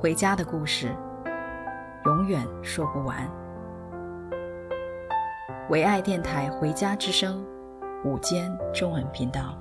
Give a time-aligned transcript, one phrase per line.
[0.00, 0.94] 回家的故事，
[2.04, 3.28] 永远说不完。
[5.70, 7.44] 唯爱电台《回家之声》
[8.08, 9.58] 午间中文频道，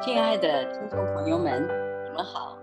[0.00, 1.64] 亲爱的听众朋友们，
[2.04, 2.56] 你们好，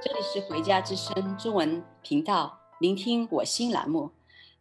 [0.00, 4.12] 这里是《回家之声》中文频道，聆听我心栏目。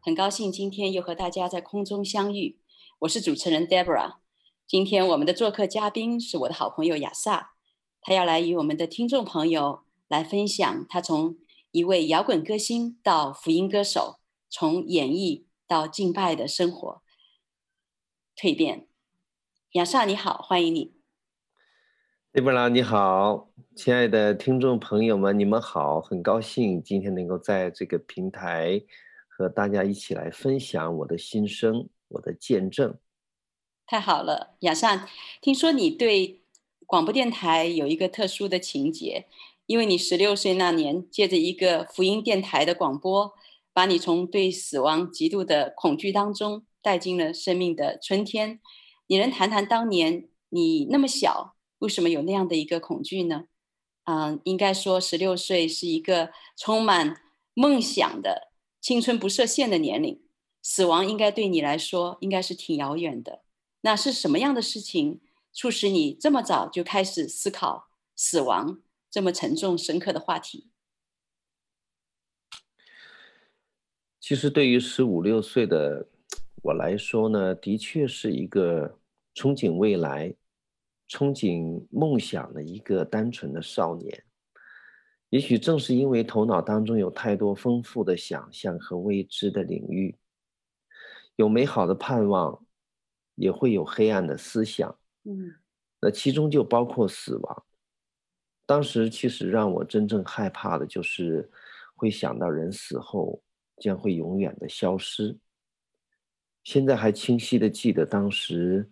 [0.01, 2.57] 很高兴今天又和大家在空中相遇，
[2.99, 4.22] 我是主持人 Deborah。
[4.73, 7.51] 今天我们的做客嘉宾是我的好朋友亚萨，
[8.01, 11.37] 他要来与我们的听众朋友来分享他从
[11.69, 14.17] 一位摇滚歌星到福音歌手，
[14.49, 17.03] 从演绎到敬拜的生活
[18.35, 18.87] 蜕变。
[19.73, 20.95] 亚萨你好，欢迎你。
[22.33, 28.81] Deborah 你好，亲爱的听众朋友们，你们好，很高兴今天能够在这个平台。
[29.27, 32.97] 和大家一起来分享我的心声，我的见证。
[33.85, 35.07] 太好了，亚善，
[35.41, 36.41] 听说你对
[36.85, 39.27] 广播电台有一个特殊的情节，
[39.65, 43.33] 因为你十六岁那年，借着一个福音电台的广播，
[43.73, 48.59] 把你从对死亡极度的恐惧当中带进了生命的春天。
[49.07, 53.45] 你能谈谈当年你那么小，为什么有那样的一个恐惧呢？
[54.05, 57.21] 嗯，应该说十六岁是一个充满
[57.53, 58.53] 梦想的。
[58.81, 60.21] 青春不设限的年龄，
[60.61, 63.42] 死亡应该对你来说应该是挺遥远的。
[63.85, 65.19] 那是什么样的事情
[65.51, 70.69] 促使你这么早就开始思考死亡这么沉重深刻的话题？
[74.21, 76.07] 其实对于十五六岁的
[76.61, 78.99] 我来说呢，的确是一个
[79.35, 80.33] 憧憬未来、
[81.09, 84.23] 憧憬梦想的一个单纯的少年。
[85.27, 90.15] 也许正是因为头脑当中有太多丰富的想象和未知的领域，
[91.35, 92.62] 有美好的盼望，
[93.35, 94.97] 也会有黑暗的思想。
[95.23, 95.55] 嗯，
[96.01, 97.65] 那其中就包括死亡。
[98.65, 101.49] 当时其实让我真正害怕的就是
[101.95, 103.41] 会想到人死后
[103.77, 105.37] 将会永远的消失。
[106.63, 108.89] 现在还清晰的记得当时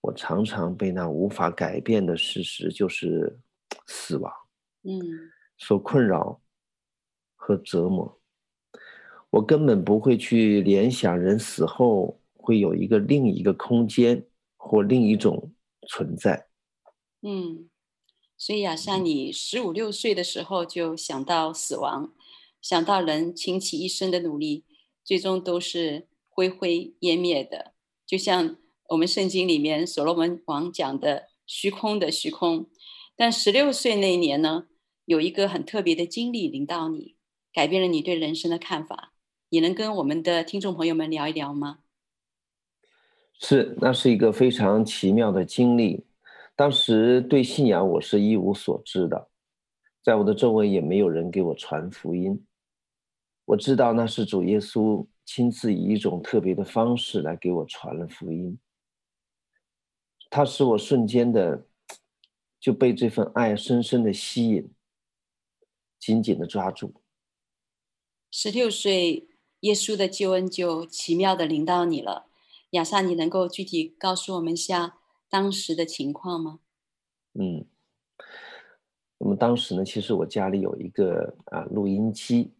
[0.00, 3.38] 我常常被那无法改变的事实，就是
[3.86, 4.32] 死亡。
[4.82, 5.00] 嗯。
[5.56, 6.42] 所困扰
[7.36, 8.20] 和折磨，
[9.30, 15.54] 我根本不会去联想人死后会有一个另一个空间或另一种
[15.88, 16.48] 存在。
[17.22, 17.70] 嗯，
[18.36, 22.12] 所以亚萨，你十五六岁的时候就想到死亡，
[22.60, 24.64] 想到人倾其一生的努力，
[25.02, 27.72] 最终都是灰灰湮灭的，
[28.06, 28.58] 就像
[28.90, 32.68] 我们圣经里面所罗门王讲的“虚空的虚空”。
[33.16, 34.66] 但十六岁那一年呢？
[35.06, 37.16] 有一个很特别的经历临到你，
[37.52, 39.12] 改变了你对人生的看法。
[39.50, 41.80] 你能跟我们的听众朋友们聊一聊吗？
[43.40, 46.04] 是，那是一个非常奇妙的经历。
[46.56, 49.28] 当时对信仰我是一无所知的，
[50.02, 52.46] 在我的周围也没有人给我传福音。
[53.44, 58.58] 我知道那是主耶稣亲自以一种特别的方式来给我传了福音。
[60.30, 61.66] 他使我瞬间的
[62.58, 64.70] 就被这份爱深深的吸引。
[65.98, 66.92] 紧紧的抓住。
[68.30, 69.26] 十六岁，
[69.60, 72.26] 耶稣的救恩就奇妙的临到你了。
[72.74, 74.96] 亚萨，你能够具体告诉我们一下
[75.28, 76.58] 当时的情况吗？
[77.34, 77.64] 嗯，
[79.18, 82.52] 那么当时呢，其实我家里有一个啊录音机，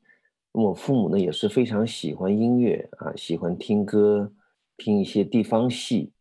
[0.53, 4.33] 我父母呢也是非常喜欢音乐啊，喜欢听歌，
[4.77, 6.13] 听一些地方戏。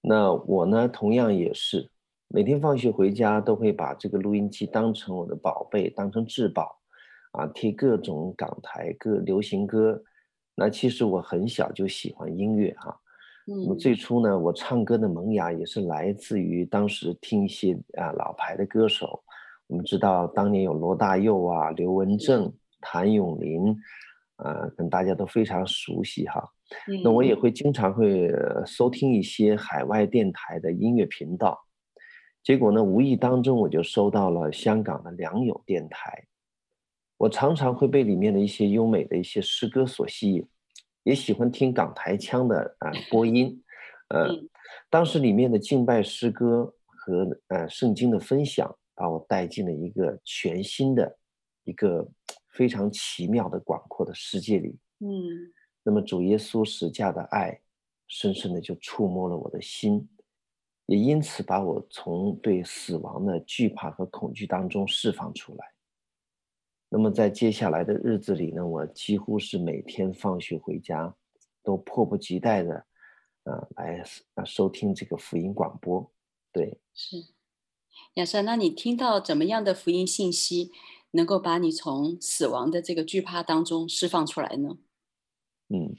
[0.00, 1.90] 那我呢，同样也是。
[2.28, 6.80] 每天放学回家都会把这个录音机当成我的宝贝，当成至宝，
[7.32, 10.02] 啊，听各种港台各、流行歌。
[10.54, 12.96] 那其实我很小就喜欢音乐哈、啊。
[13.46, 19.22] 那么最初呢，我唱歌的萌芽也是来自于当时听一些啊老牌的歌手。
[19.66, 23.76] 我们知道当年有罗大佑啊、刘文正、谭咏麟，
[24.36, 26.42] 啊，跟大家都非常熟悉哈。
[27.02, 28.30] 那我也会经常会
[28.64, 31.58] 收听一些海外电台的音乐频道。
[32.42, 36.24] 结果呢，无意当中我就收到了香港的良友电台。
[37.24, 40.46] 我常常会被里面的一些优美的一些诗歌所吸引，
[41.04, 43.64] 也喜欢听港台腔的啊播音，
[44.08, 44.28] 呃，
[44.90, 51.16] 当时里面的敬拜诗歌和呃圣经的分享，把我带进了一个全新的、
[51.64, 52.06] 一个
[52.50, 54.76] 非常奇妙的广阔的世界里。
[54.98, 55.08] 嗯，
[55.82, 57.58] 那么主耶稣十架的爱，
[58.06, 60.06] 深深的就触摸了我的心，
[60.84, 65.73] 也因此把我从对死亡的惧怕和恐惧当中释放出来。
[66.96, 71.12] 那么在接下来的日子里呢，我几乎是每天放学回家，
[71.60, 72.86] 都迫不及待的，
[73.42, 74.04] 呃，来
[74.34, 76.08] 啊收听这个福音广播。
[76.52, 77.16] 对，是
[78.14, 80.70] 亚萨，那你听到怎么样的福音信息，
[81.10, 84.78] 能够把你从死亡的这个惧怕当中释放出来呢？
[85.70, 85.96] 嗯，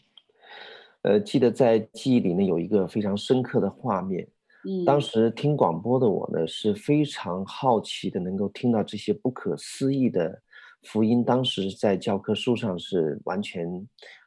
[1.01, 4.30] 呃，记得在记忆里呢有一个非常深刻的画面。
[4.63, 10.42] 嗯，当时听广播的我呢是非常好奇的，能够听到这些不可思议的。
[10.85, 13.67] 福音当时在教科书上是完全，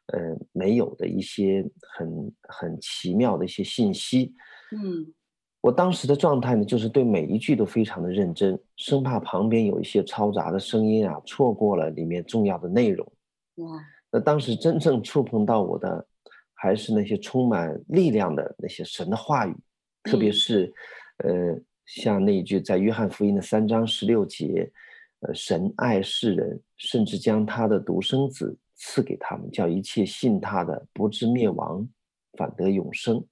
[0.06, 0.18] 呃，
[0.52, 1.64] 没有的一些
[1.96, 4.34] 很很奇妙的一些信息。
[4.72, 5.06] 嗯，
[5.60, 13.06] 我当时的状态呢，就是对每一句都非常的认真，生怕旁边有一些嘈杂的声音啊，错过了里面重要的内容。
[13.56, 16.06] 哇，那当时真正触碰到我的，
[16.54, 19.56] 还是那些充满力量的那些神的话语，
[20.02, 20.72] 特别是，
[21.18, 24.70] 呃，像那一句在约翰福音的三章十六节。
[25.20, 31.88] 呃，神爱世人，甚至将他的独生子赐给他们，叫一切信他的不至灭亡，
[32.34, 33.26] 反得永生。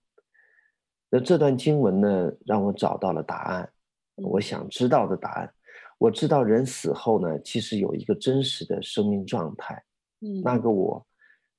[1.08, 3.70] 那这段经文呢，让我找到了答案，
[4.16, 5.52] 我想知道的答案。
[5.98, 9.80] 我知道人死后呢，其实有一个真实的生命状态，
[10.22, 11.06] 嗯，那个我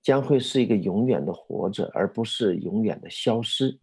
[0.03, 3.79] 将会是一个永远的活着，而不是永远的消失。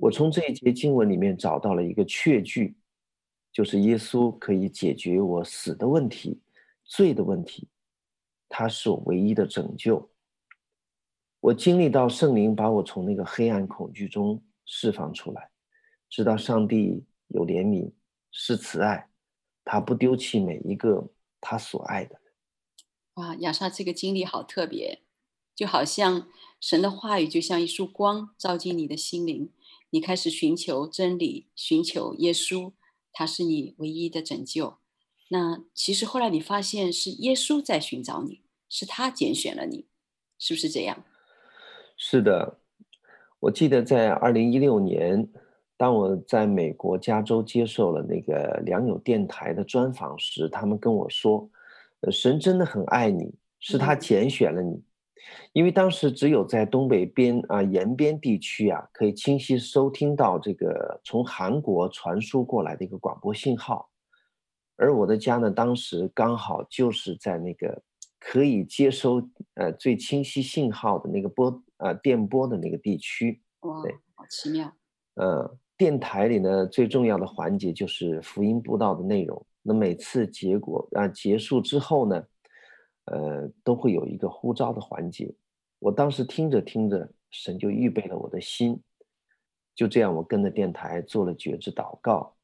[0.00, 2.74] 我从这一节经文里面找到了一个确据。
[3.58, 6.40] 就是耶稣可以解决我死的问题、
[6.84, 7.66] 罪的问题，
[8.48, 10.08] 他是我唯一的拯救。
[11.40, 15.50] 我经历到圣灵把我从那个黑暗恐惧中释放出来，
[16.08, 17.90] 知道上帝有怜悯、
[18.30, 19.10] 是慈爱，
[19.64, 21.10] 他不丢弃每一个
[21.40, 22.32] 他所爱的人。
[23.14, 25.02] 哇，亚莎这个经历好特别，
[25.56, 26.28] 就好像
[26.60, 29.50] 神的话语就像一束光照进你的心灵，
[29.90, 32.72] 你开始寻求真理，寻求耶稣。
[33.18, 34.78] 他是你唯一的拯救。
[35.30, 39.86] 那其实后来你发现是耶稣在寻找你，是他拣选了你，
[40.38, 41.02] 是不是这样？
[41.96, 42.60] 是的，
[43.40, 45.28] 我记得在二零一六年，
[45.76, 51.50] 当我在美国加州接受了那个良友电台的专访时，他们跟我说，
[52.12, 54.74] 神真的很爱你，是他拣选了你。
[54.74, 54.84] 嗯
[55.52, 63.88] 因为当时只有在东北边啊延边地区啊，可以清晰收听到这个从韩国传输过来的一个广播信号，
[64.76, 67.82] 而我的家呢，当时刚好就是在那个
[68.20, 69.22] 可以接收
[69.54, 73.40] 呃最清晰信号的那个波呃电波的那个地区。
[73.60, 74.72] 哇，对，好奇妙。
[75.14, 79.44] 呃，电台里呢最重要的环节就是福音布道的内容。
[79.62, 82.24] 那每次结果啊结束之后呢，
[83.10, 85.34] 呃，都会有一个呼召的环节。
[85.78, 88.80] 我当时听着听着，神就预备了我的心。
[89.74, 92.34] 就这样，我跟着电台做了觉知祷告。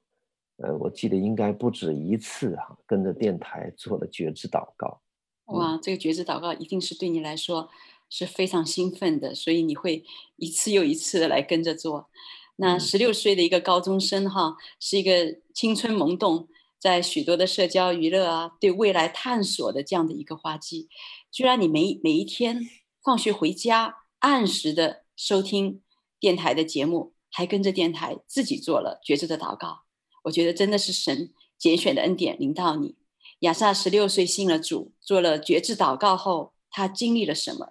[0.58, 5.00] 呃，我记得应该不止一次哈，跟着电台做了觉知祷告。
[5.46, 7.68] 哇，这个觉知祷告一定是对你来说
[8.08, 10.04] 是非常兴奋的，所以你会
[10.36, 12.08] 一次又一次的来跟着做。
[12.56, 16.48] 那十六岁的一个高中生哈，是一个青春萌动。
[16.84, 20.90] 在许多的社交娱乐啊，对未来探索的这样的一个花季，
[21.32, 22.60] 居然你每每一天
[23.02, 25.80] 放学回家，按时的收听
[26.20, 29.84] 电台的节目，还跟着电台自己做了觉知的祷告，
[30.24, 32.96] 我觉得真的是神拣选的恩典临到你。
[33.38, 37.68] 亚萨十六岁信了主，做了觉知祷告后，他经历了什么？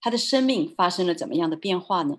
[0.00, 2.16] 他的生命发生了怎么样的变化呢？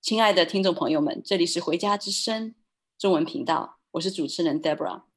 [0.00, 2.54] 亲爱的听众朋友们，这里是回家之声
[2.98, 5.11] 中文频道，我是主持人 Deborah。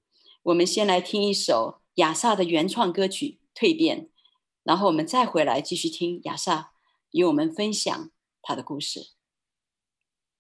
[0.46, 4.02] 我们先来听一首亚萨的原创歌曲《蜕变》，
[4.62, 6.74] 然后我们再回来继续听亚萨
[7.10, 8.12] 与我们分享
[8.44, 9.14] 他的故事。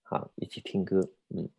[0.03, 1.49] 好，一起听歌，嗯。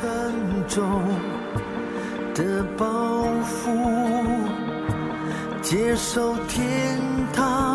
[0.00, 0.32] 沉
[0.66, 1.02] 重
[2.34, 2.86] 的包
[3.44, 4.50] 袱。
[5.60, 6.98] 接受天
[7.34, 7.69] 堂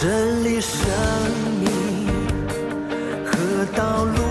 [0.00, 0.78] 真理生
[1.58, 2.06] 命
[3.26, 4.27] 和道路，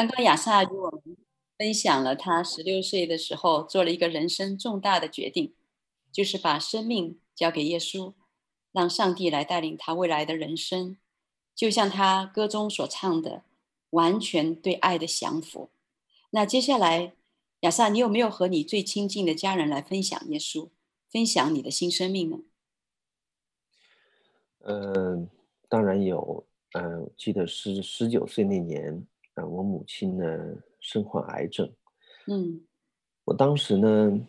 [0.00, 1.14] 刚刚亚萨与我们
[1.58, 5.54] 分享了他十六岁的时候做了一个人生重大的决定，
[6.10, 8.14] 就是把生命交给耶稣，
[8.72, 10.96] 让上帝来带领他未来的人生。
[11.54, 13.42] 就像他歌中所唱的，
[13.90, 15.68] 完全对爱的降服。
[16.30, 17.12] 那接下来，
[17.60, 20.70] 亚萨，你有没有和你最亲近的家人来分享耶稣，
[21.10, 22.38] 分享你的新生命呢？
[24.60, 25.28] 嗯，
[25.68, 26.46] 当然有。
[26.72, 29.04] 嗯，记得是十九岁那年，
[29.40, 30.24] 啊，我母亲呢
[30.80, 31.70] 身患癌症。
[32.26, 32.60] 嗯，
[33.24, 34.20] 我当时呢，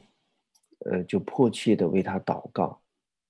[0.86, 2.82] 呃，就迫切的为她祷告。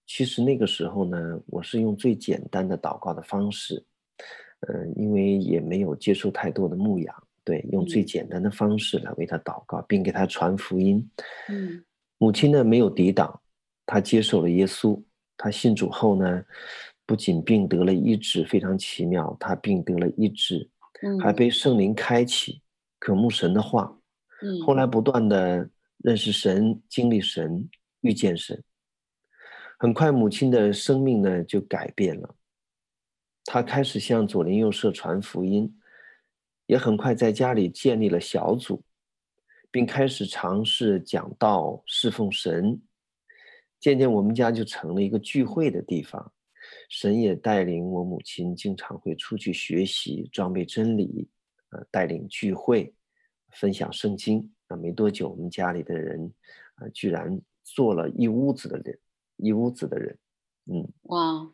[0.05, 3.83] 其实那个时候呢，我是用最简单的祷告的方式，
[4.67, 11.09] 嗯，因为也没有接受太多的牧养，对，用最简单的方式来为她祷告，并给她传福音。
[11.49, 11.83] 嗯，
[12.17, 13.41] 母亲呢没有抵挡，
[13.85, 15.01] 她接受了耶稣。
[15.37, 16.43] 她信主后呢，
[17.05, 20.69] 不仅病得了医治，非常奇妙，她病得了医治，
[21.21, 22.61] 还被圣灵开启，
[22.99, 23.97] 渴慕神的话。
[24.65, 27.69] 后来不断的认识神，经历神，
[28.01, 28.63] 遇见神。
[29.77, 32.35] 很快，母亲的生命呢就改变了。
[33.45, 35.75] 她开始向左邻右舍传福音，
[36.67, 38.83] 也很快在家里建立了小组，
[39.71, 42.81] 并开始尝试讲道、侍奉神。
[43.79, 46.31] 渐渐，我们家就成了一个聚会的地方。
[46.91, 51.25] 神也带领我母亲经常会出去学习、装备真理，
[51.69, 52.93] 呃，带领聚会、
[53.49, 54.51] 分享圣经。
[54.67, 56.33] 啊，没多久，我们家里的人，
[56.75, 58.99] 啊，居然做了一屋子的人，
[59.37, 60.17] 一屋子的人。
[60.65, 61.53] 嗯，哇，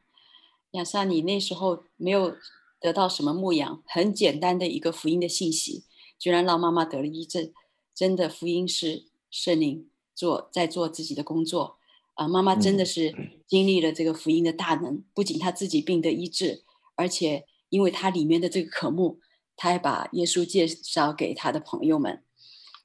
[0.71, 2.35] 亚萨，你那时候没有
[2.79, 5.83] 得到什么牧养，很简单的一个福音的信息，
[6.17, 7.53] 居然让妈妈得了医症。
[7.93, 11.77] 真的，福音是圣灵做在做自己的工作。
[12.17, 13.15] 啊，妈妈真的是
[13.47, 16.63] 经历了这个福音的大能，不仅她自己病得医治，
[16.95, 19.19] 而且因为她里面的这个渴慕，
[19.55, 22.23] 她还把耶稣介绍给她的朋友们，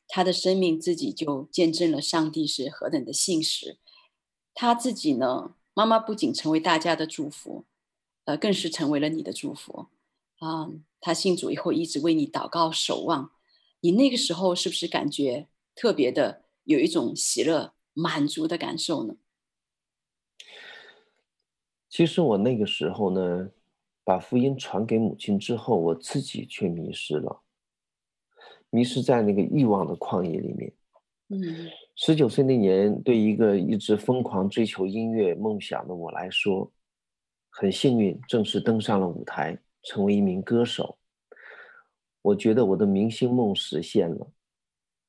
[0.06, 3.78] 她的生命自己就见证了上帝是何等的信实。
[4.52, 7.64] 她自己呢，妈妈不仅成为大家的祝福，
[8.26, 9.86] 呃，更是成为了你的祝福。
[10.40, 10.68] 啊，
[11.00, 13.30] 她信主以后一直为你祷告守望，
[13.80, 19.14] 你那个时候是不是感觉特别的有一种喜乐满足的感受呢？
[21.92, 23.50] 其实我那个时候呢，
[24.02, 27.42] 把福音传给母亲之后，我自己却迷失了，
[28.70, 30.72] 迷失在那个欲望的旷野里面。
[31.28, 36.72] 嗯，十九岁那年，对一个一直疯狂追求音乐梦想的我来说，
[37.50, 40.96] 很幸运，正式登上了舞台，成为一名歌手。
[42.22, 44.32] 我觉得我的明星梦实现了，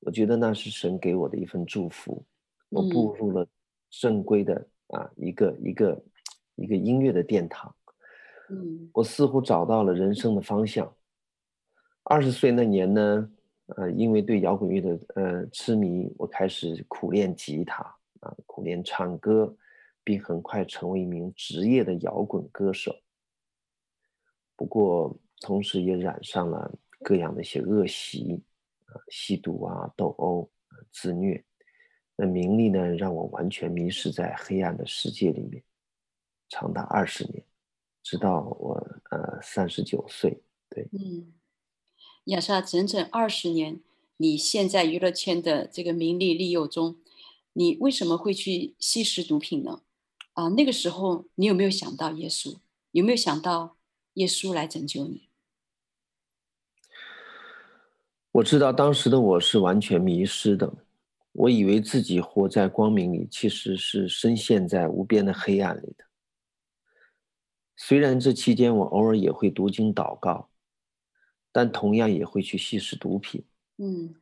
[0.01, 2.25] 我觉得那是神给我的一份祝福。
[2.67, 3.47] 我步入了
[3.89, 6.03] 正规的啊一个一个。
[6.55, 7.75] 一个音乐的殿堂，
[8.49, 10.93] 嗯，我似乎找到了人生的方向。
[12.03, 13.31] 二十岁那年呢，
[13.77, 17.83] 呃，因为对摇滚乐的呃痴迷，我开始苦练吉他
[18.19, 19.55] 啊，苦练唱歌，
[20.03, 22.93] 并很快成为一名职业的摇滚歌手。
[24.55, 28.43] 不过，同时也染上了各样的一些恶习
[28.85, 30.49] 啊，吸毒啊，斗殴，
[30.91, 31.43] 自虐。
[32.15, 35.63] 那名利呢，让我完全迷失在黑暗的世界里面。
[36.53, 37.43] 长达二十年，
[38.03, 38.75] 直到我
[39.09, 40.43] 呃三十九岁。
[40.69, 41.33] 对，嗯，
[42.25, 43.81] 亚莎，整整二十年，
[44.17, 46.97] 你现在娱乐圈的这个名利利诱中，
[47.53, 49.81] 你为什么会去吸食毒品呢？
[50.33, 52.59] 啊，那个时候你有没有想到耶稣？
[52.91, 53.77] 有没有想到
[54.13, 55.29] 耶稣来拯救你？
[58.33, 60.71] 我知道当时的我是完全迷失的，
[61.31, 66.05] 我以为自己活在光明里，其实是深陷在无边的黑暗里的。
[67.75, 70.49] 虽然这期间我偶尔也会读经祷告，
[71.51, 73.43] 但同样也会去吸食毒品。
[73.77, 74.13] 嗯，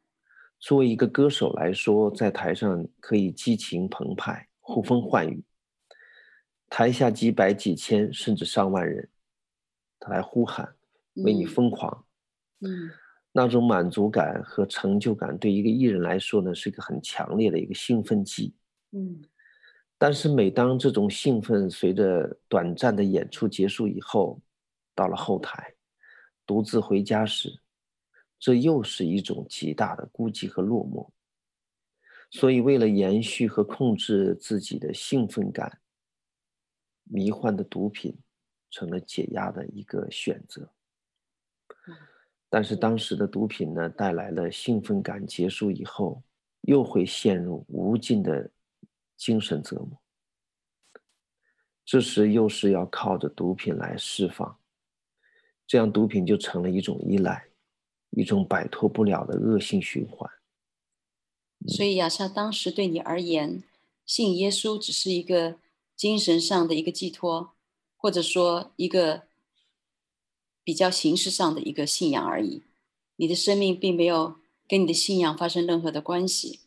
[0.60, 5.44] 作为一个歌手来说，在台上可以激情澎湃、呼风唤雨，
[6.70, 9.10] 台下几百、几千甚至上万人，
[10.00, 10.74] 他来呼喊，
[11.16, 12.06] 为你疯狂。
[12.62, 12.90] 嗯，
[13.34, 18.56] 那种满足感和成就感，对一个艺人来说呢，是一个很强烈的一个兴奋剂。
[18.92, 19.22] 嗯。
[20.02, 24.42] 但是每当这种兴奋随着短暂的演出结束以后，
[24.96, 25.76] 到了后台，
[26.44, 27.62] 独自回家时，
[28.40, 31.08] 这又是一种极大的孤寂和落寞。
[32.32, 35.80] 所以，为了延续和控制自己的兴奋感，
[37.04, 38.18] 迷幻的毒品
[38.72, 40.68] 成了解压的一个选择。
[42.50, 46.24] 但是当时的毒品呢，带来了兴奋感结束以后，
[46.62, 48.50] 又会陷入无尽的。
[49.22, 50.02] 精神折磨，
[51.86, 54.58] 这时又是要靠着毒品来释放，
[55.68, 57.50] 这样毒品就成了一种依赖，
[58.10, 60.28] 一种摆脱不了的恶性循环。
[61.68, 63.62] 所以亚莎当时对你而言，
[64.08, 65.60] 信耶稣只是一个
[65.96, 67.54] 精神上的一个寄托，
[67.96, 69.28] 或者说一个
[70.64, 72.64] 比较形式上的一个信仰而已。
[73.18, 76.61] 你的生命并没有跟你的信仰发生任何的关系。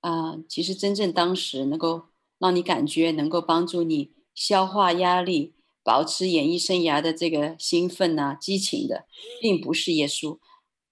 [0.00, 2.08] 啊、呃，其实真正当时能够
[2.38, 9.06] 让你感觉能够帮助你消化压力、保持演艺生涯的这个兴奋啊、激情的，
[9.40, 10.38] 并不是耶稣，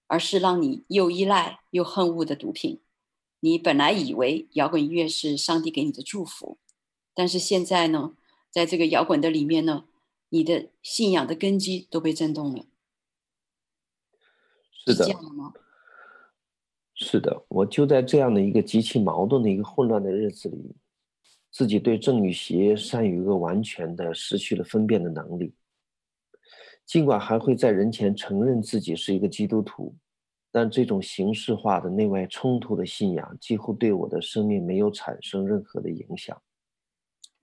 [0.07, 2.81] 而是让你又依赖又恨恶的毒品。
[3.39, 6.57] 你本来以为摇滚音乐是上帝给你的祝福，
[7.13, 8.13] 但是现在呢，
[8.49, 9.85] 在这个摇滚的里面呢，
[10.29, 12.65] 你的信仰的根基都被震动了。
[14.85, 15.03] 是的。
[15.03, 15.53] 是这样的吗？
[16.99, 20.75] 是的，我就在这样的一个极其矛盾的一个混乱的日子里，
[21.51, 25.53] 自己对正与邪、善与恶完全的失去了分辨的能力。
[26.87, 29.95] 尽管还会在人前承认自己是一个基督徒，
[30.51, 36.41] 但这种形式化的内外冲突的信仰几乎对我的生命没有产生任何的影响。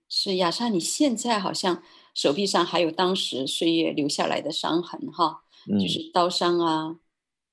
[0.09, 1.81] 是亚莎，你现在好像
[2.13, 5.43] 手臂上还有当时岁月留下来的伤痕，哈，
[5.79, 6.99] 就是刀伤啊，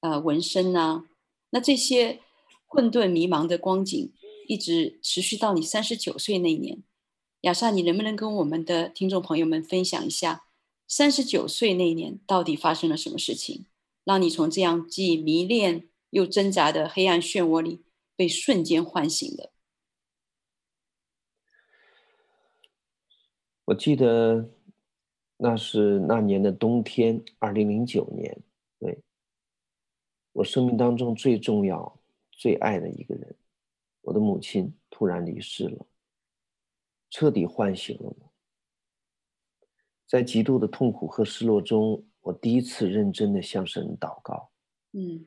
[0.00, 1.04] 呃，纹身啊。
[1.52, 2.20] 那这些
[2.66, 4.12] 混沌迷茫的光景，
[4.48, 6.82] 一直持续到你三十九岁那年。
[7.42, 10.44] 亚莎，你能不能跟我们的听众朋友们分享一下，
[10.88, 13.66] 三十九岁那年到底发生了什么事情，
[14.04, 17.84] 让你从这样既迷恋又挣扎的黑暗漩涡里
[18.16, 19.52] 被瞬间唤醒了？
[23.66, 24.50] 我记得
[25.36, 28.40] 那是那年的冬天，二零零九年，
[30.32, 33.36] 我生命当中最重要、最爱的一个人，
[34.00, 35.86] 我的母亲突然离世了。
[37.10, 38.32] 彻底唤醒了我，
[40.06, 44.50] 在极度的痛苦和失落中，我第一次认真的向神祷告。
[44.92, 45.26] 嗯，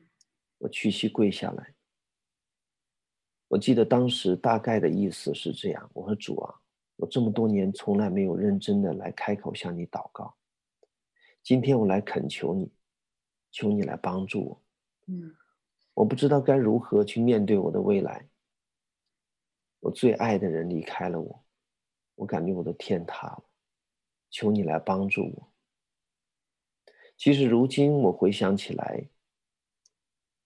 [0.58, 1.74] 我屈膝跪下来。
[3.46, 6.52] 我记得当时大概的意思是这样：我说主啊，
[6.96, 10.36] 我这么多年从来没有认真的来开口向你祷告，
[11.44, 12.72] 今天我来恳求你，
[13.52, 14.62] 求你来帮助我。
[15.06, 15.34] 嗯，
[15.94, 18.28] 我不知道该如何去面对我的未来。
[19.80, 21.44] 我最爱的人离开了我。
[22.16, 23.44] 我感觉我的天塌了，
[24.30, 25.52] 求你来帮助我。
[27.16, 29.06] 其实如今我回想起来，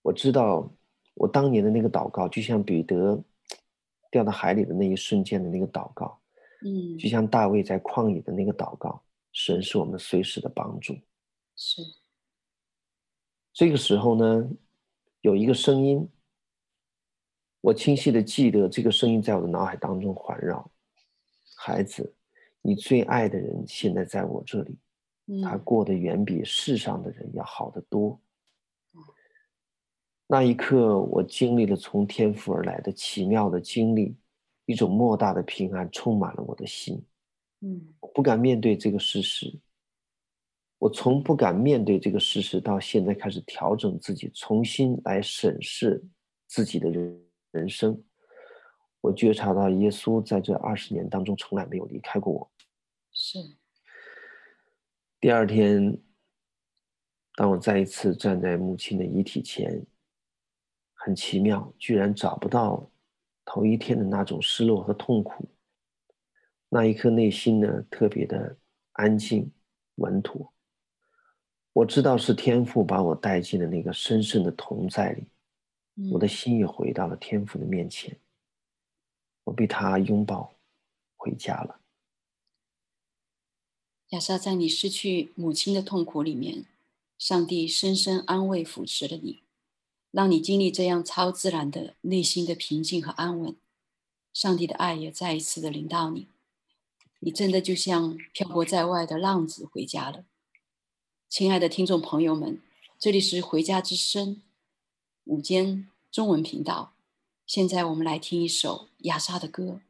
[0.03, 0.69] 我知道
[1.15, 3.23] 我当年的那个祷告，就像彼得
[4.11, 6.21] 掉到海里的那一瞬间的那个祷告，
[6.65, 9.01] 嗯，就像大卫在旷野的那个祷告，
[9.33, 10.93] 神是我们随时的帮助。
[11.55, 11.83] 是。
[13.53, 14.51] 这个时候呢，
[15.21, 16.09] 有一个声音，
[17.61, 20.71] 我清晰的记得这个声音在我的脑海当中环绕。
[21.57, 22.15] 孩子，
[22.63, 24.79] 你最爱的人现在在我这里，
[25.43, 28.19] 他过得远比世上的人要好得多。
[30.27, 34.17] 那一刻，我经历了从天赋而来的奇妙的经历，
[34.65, 37.05] 一种莫大的平安充满了我的心。
[37.63, 39.53] 嗯，我不敢面对这个事实，
[40.81, 46.03] 我从不敢面对这个事实，到现在开始调整自己，重新来审视
[46.47, 48.03] 自己的人人生。
[49.03, 52.51] 我觉察到耶稣在这二十年当中从来没有离开过我。
[53.13, 53.39] 是。
[55.21, 55.99] 第二天，
[57.35, 59.85] 当我再一次站在母亲的遗体前，
[60.95, 62.91] 很奇妙，居然找不到
[63.45, 65.47] 头一天的那种失落和痛苦。
[66.71, 68.57] 那一刻，内心呢特别的
[68.93, 69.53] 安静
[69.97, 70.51] 稳妥。
[71.73, 75.25] 我知道是天父把我带进了那个深深的同在里，
[76.11, 78.19] 我的心也回到了天父的面前。
[79.45, 80.53] 我被他拥抱，
[81.17, 81.81] 回家了。
[84.09, 86.65] 亚莎，在你失去母亲的痛苦里面，
[87.17, 89.41] 上帝深深安慰扶持了你，
[90.11, 93.55] 让你经历这样超自然的内心的平静和安稳。
[94.33, 96.27] 上帝的爱也再一次的临到你，
[97.21, 100.25] 你真的就像漂泊在外的浪子回家了。
[101.31, 102.61] 亲爱的听众朋友们，
[102.99, 104.43] 这里是回家之声
[105.23, 106.93] 午间中文频道。
[107.47, 109.81] 现在我们来听一首亚莎的歌。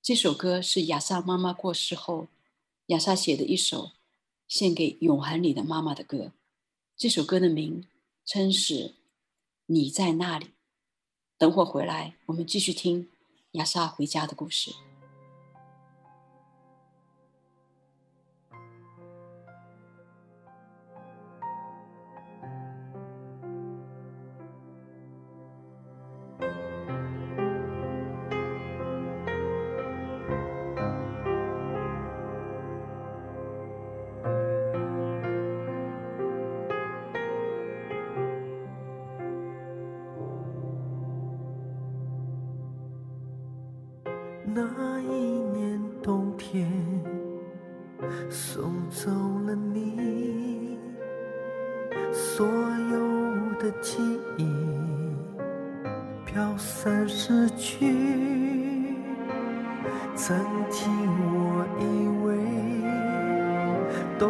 [0.00, 2.28] 这首歌是亚莎妈妈过世后，
[2.86, 3.90] 亚莎写的一首
[4.48, 6.32] 献给永恒里的妈妈的歌。
[6.96, 7.86] 这首歌的名
[8.24, 8.74] 称是
[9.66, 10.46] 《你在那里》。
[11.36, 13.10] 等会儿回来，我们继续听
[13.52, 14.72] 亚莎回家的故事。
[44.54, 45.12] 那一
[45.52, 46.70] 年冬天，
[48.30, 49.10] 送走
[49.46, 50.78] 了你，
[52.12, 52.98] 所有
[53.60, 53.98] 的记
[54.38, 54.46] 忆
[56.24, 57.94] 飘散失去。
[60.14, 60.36] 曾
[60.70, 60.90] 经
[61.34, 62.34] 我以为
[64.18, 64.28] 懂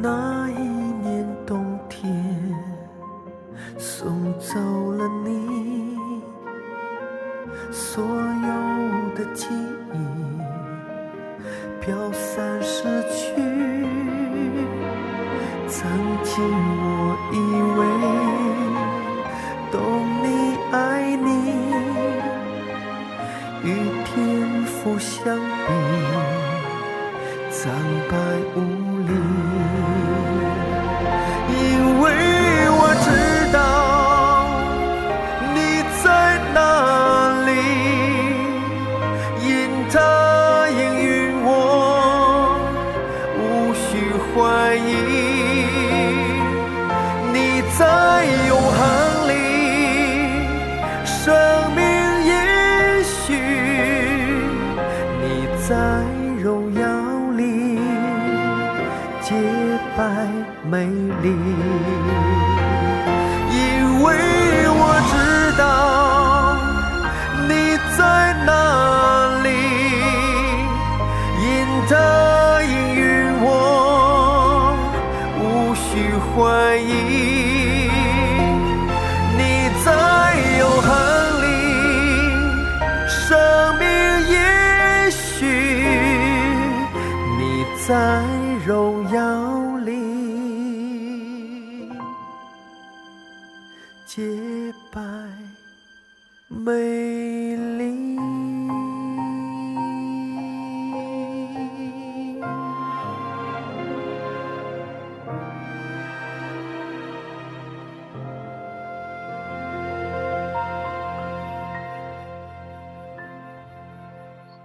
[0.00, 0.27] 너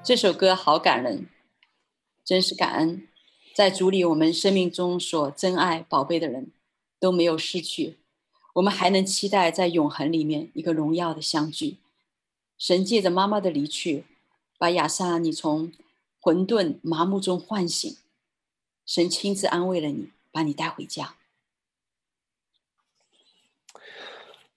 [0.04, 1.30] 这首歌好感人，
[2.26, 3.08] 真是感恩，
[3.56, 6.52] 在主里我们生命中所珍爱宝贝的人
[7.00, 7.98] 都没有失去，
[8.56, 11.78] 我们还能期待在永恒里面一个荣耀的相聚。
[12.58, 14.04] 神借着妈妈的离去，
[14.58, 15.72] 把亚萨你从
[16.20, 17.96] 混沌麻木中唤醒，
[18.86, 21.16] 神亲自安慰了你，把你带回家。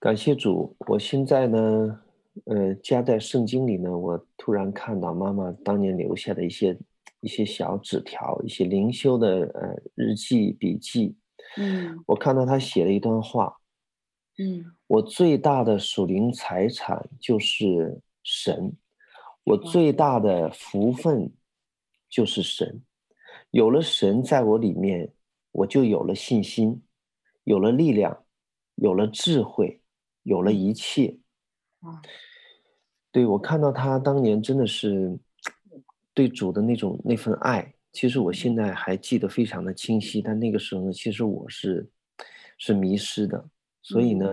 [0.00, 2.02] 感谢主，我现在呢。
[2.44, 6.78] 呃，夹在圣经里呢，我突然看到妈妈当年留下的一些
[7.20, 11.16] 一些小纸条，一些灵修的呃日记笔记。
[11.56, 13.56] 嗯，我看到她写了一段话。
[14.38, 18.70] 嗯，我最大的属灵财产就是神，
[19.44, 21.32] 我最大的福分
[22.10, 22.82] 就是神。
[23.50, 25.10] 有了神在我里面，
[25.52, 26.82] 我就有了信心，
[27.44, 28.24] 有了力量，
[28.74, 29.80] 有了智慧，
[30.22, 31.16] 有了一切。
[33.16, 33.22] 啊。
[33.22, 35.18] 对，我看到他当年真的是
[36.12, 40.20] 对主的那种那份爱，其实我现在还记得非常的清晰。
[40.20, 41.88] 但那个时候呢，其实我是
[42.58, 43.42] 是迷失的，
[43.80, 44.28] 所以呢，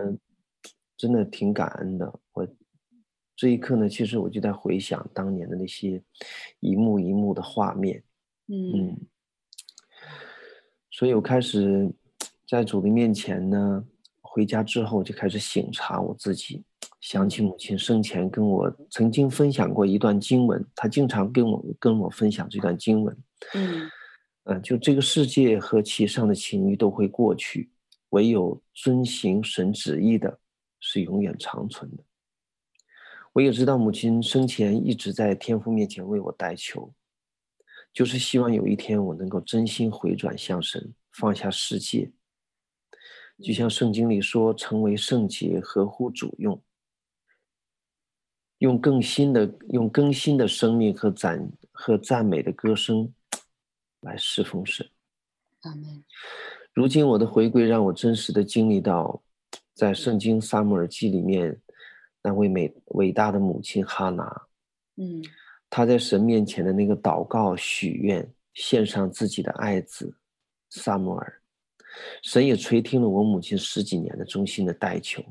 [0.97, 2.19] 真的挺感恩的。
[2.33, 2.45] 我
[3.37, 6.03] 这一刻呢，其实我就在回想当年的那些
[6.59, 8.03] 一幕一幕的画面。
[8.47, 8.97] 嗯，嗯，
[10.91, 11.89] 所以我开始
[12.45, 13.85] 在主的面前呢，
[14.19, 16.65] 回家之后就开始醒察我自己。
[17.03, 23.23] 想起母亲生前跟我曾经分享过一段经文，她经常跟我跟我分享这段经文。
[23.55, 23.91] 嗯，
[24.45, 27.69] 呃，就这个世界和其上的情欲都会过去，
[28.11, 30.39] 唯有遵行神旨意的，
[30.79, 32.01] 是永远长存的。
[33.33, 36.93] 我也知道母亲生前一直在天父面前为我代求，
[37.91, 42.09] 就是希望有一天我能够真心回转向神，放下世界，
[43.43, 46.63] 就像圣经里说，成为圣洁，合乎主用。
[48.63, 53.13] 用更新的、用更新的生命和赞和赞美的歌声
[53.99, 54.87] 来侍奉神。
[55.63, 56.01] 阿门。
[56.73, 59.21] 如今我的回归让我真实的经历到，
[59.75, 61.61] 在圣经撒母耳记里面
[62.21, 64.47] 那位美伟大的母亲哈拿，
[64.95, 65.21] 嗯，
[65.69, 70.15] 她在神面前的那个祷告许愿，献上自己的爱子
[70.69, 71.41] 撒母耳，
[72.21, 75.21] 神也垂听了我母亲十几年的衷心的代求。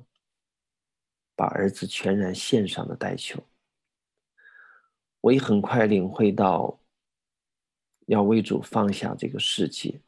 [1.34, 3.42] 把儿子全然献上的代求，
[5.22, 6.78] 我也很快领会到，
[8.06, 10.00] 要为主放下这个世界，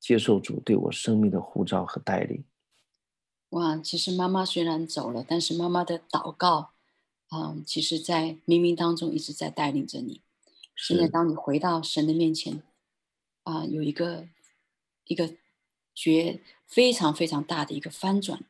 [0.00, 2.44] 接受主对我生命的呼召和带领。
[3.50, 6.72] 哇，其实妈妈虽然走了，但是妈妈的祷告，
[7.30, 10.20] 嗯，其实在冥冥当中一直在带领着你。
[10.74, 12.60] 现在当你回到神的面前，
[13.44, 14.26] 啊，有一个
[15.04, 15.36] 一个
[15.94, 18.42] 绝非常非常大的一个翻转，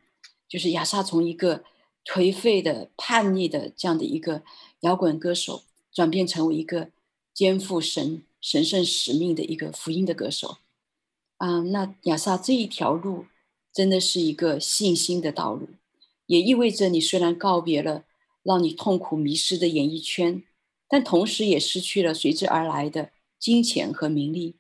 [0.49, 1.63] 就是亚萨从一个。
[2.07, 4.43] 颓废的、叛逆的这样的一个
[4.81, 6.91] 摇滚歌手，转变成为一个
[7.35, 10.59] 肩负神神圣使命的一个福音的歌手。
[11.39, 13.27] 啊，那亚萨这一条路
[13.73, 15.69] 真的是一个信心的道路，
[16.27, 18.05] 也意味着你虽然告别了
[18.43, 20.43] 让你痛苦迷失的演艺圈，
[20.89, 24.55] 但同时也失去了随之而来的金钱和名利。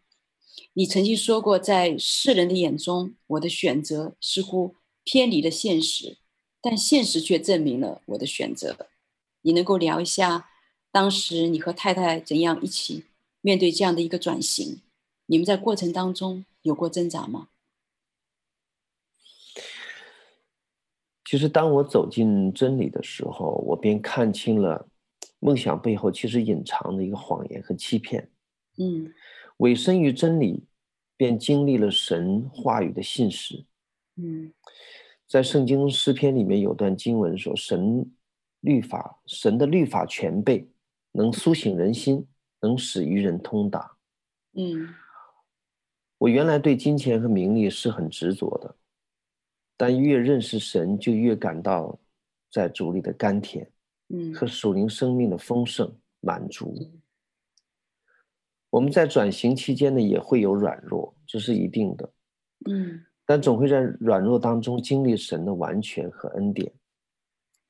[0.74, 6.18] 你曾经说过，在世人的眼中，我的选择似乎偏离了现实，
[6.60, 8.88] 但现实却证明了我的选择。
[9.42, 10.50] 你能够聊一下，
[10.90, 13.04] 当时你和太太怎样一起
[13.40, 14.80] 面对这样的一个转型？
[15.26, 17.48] 你们在过程当中有过挣扎吗？
[21.24, 24.88] 其实，当我走进真理的时候，我便看清了
[25.40, 28.30] 梦想背后其实隐藏的一个谎言和欺骗。
[28.78, 29.12] 嗯。
[29.58, 30.66] 委身于真理，
[31.16, 33.64] 便经历了神话语的信实。
[34.16, 34.52] 嗯，
[35.26, 38.08] 在圣经诗篇里面有段经文说：“神
[38.60, 40.68] 律法，神的律法全备，
[41.12, 42.26] 能苏醒人心，
[42.60, 43.96] 能使愚人通达。”
[44.54, 44.88] 嗯，
[46.18, 48.76] 我原来对金钱和名利是很执着的，
[49.76, 51.98] 但越认识神，就越感到
[52.50, 53.70] 在主里的甘甜，
[54.08, 56.74] 嗯，和属灵生命的丰盛满足。
[58.70, 62.12] 我们在转型期间呢，也会有软弱，这是一定的。
[62.70, 66.72] 嗯，但总会在软弱当中经历神的完全和恩典。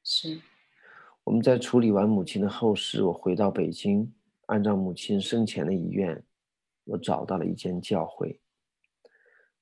[0.05, 0.39] 是。
[1.25, 4.15] 我们在处理完母亲的后事，我回到北京，
[4.47, 6.23] 按照母亲生前的遗愿，
[6.85, 8.41] 我找到了一间教会。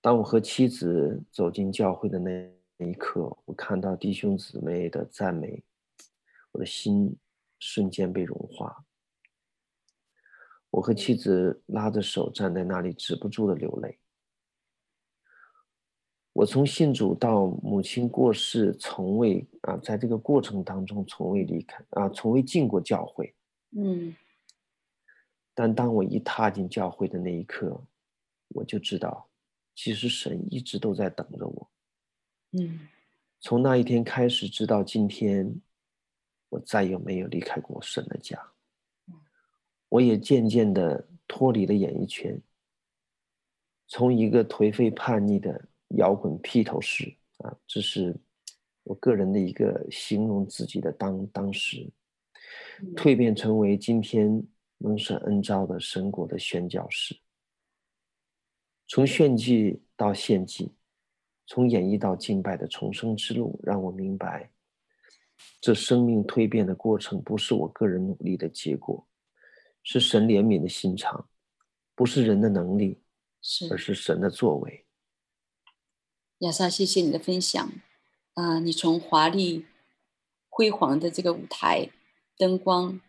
[0.02, 5.64] 当我和妻子走进教会的那一刻，我看到弟兄姊妹的赞美，
[6.52, 7.16] 我的心
[7.60, 8.84] 瞬间被融化。
[10.68, 13.98] 我和妻子拉着手站在那里，止不住的流泪。
[16.34, 23.32] 我从信主到母亲过世，从未啊，在这个过程当中从未离开啊，从未进过教会。
[23.70, 24.14] 嗯。
[25.54, 27.80] 但当我一踏进教会的那一刻，
[28.48, 29.28] 我就知道，
[29.76, 31.70] 其实神一直都在等着我。
[32.58, 32.80] 嗯。
[33.38, 35.54] 从那一天开始，直到今天，
[36.48, 38.36] 我再也没有离开过神的家。
[39.88, 42.36] 我也渐渐的脱离了演艺圈，
[43.86, 45.64] 从一个颓废叛逆的
[45.96, 48.16] 摇滚披头士啊，这是
[48.82, 51.90] 我个人的一个形容自己的当当时，
[52.96, 54.42] 蜕变成为今天
[54.78, 57.16] 蒙神恩召的神国的宣教士。
[58.86, 60.72] 从炫技到献祭，
[61.46, 64.50] 从演绎到敬拜的重生之路，让我明白，
[65.60, 69.06] 这生命蜕变的过程不是我个人努力的结果。
[69.86, 71.28] 是神怜悯的心肠，
[71.94, 73.02] 不是人的能力，
[73.70, 74.83] 而是神的作为。
[76.38, 77.72] 亚莎，谢谢你的分享。
[78.34, 79.64] 啊、你从华丽
[80.48, 81.90] 辉煌的这个舞台、
[82.36, 83.00] 灯光、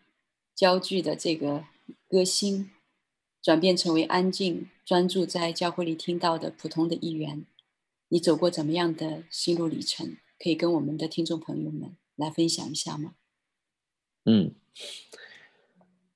[0.53, 1.65] 焦距的这个
[2.07, 2.69] 歌星，
[3.41, 7.45] 转变成为安静、专注在教会里听到的普通的一员。
[8.09, 10.17] 你走过怎么样的心路历程？
[10.37, 13.15] 可以跟我们的听众朋友们来分享一下吗？
[14.25, 14.53] 嗯。